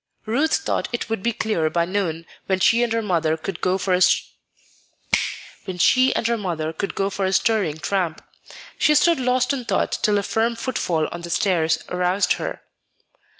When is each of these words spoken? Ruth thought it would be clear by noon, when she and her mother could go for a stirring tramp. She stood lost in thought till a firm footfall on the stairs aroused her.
Ruth 0.25 0.55
thought 0.55 0.89
it 0.91 1.11
would 1.11 1.21
be 1.21 1.31
clear 1.31 1.69
by 1.69 1.85
noon, 1.85 2.25
when 2.47 2.59
she 2.59 2.81
and 2.81 2.91
her 2.91 3.03
mother 3.03 3.37
could 3.37 3.61
go 3.61 3.77
for 3.77 3.93
a 3.93 4.01
stirring 4.01 5.77
tramp. 7.77 8.23
She 8.79 8.95
stood 8.95 9.19
lost 9.19 9.53
in 9.53 9.65
thought 9.65 9.99
till 10.01 10.17
a 10.17 10.23
firm 10.23 10.55
footfall 10.55 11.07
on 11.11 11.21
the 11.21 11.29
stairs 11.29 11.83
aroused 11.87 12.33
her. 12.41 12.63